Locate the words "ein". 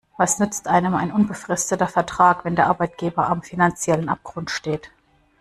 0.95-1.11